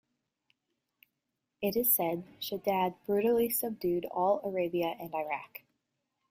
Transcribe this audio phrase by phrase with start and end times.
[1.61, 5.61] It is said Shaddad brutally subdued all Arabia and Iraq.